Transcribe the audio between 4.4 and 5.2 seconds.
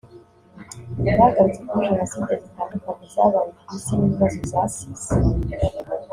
zasize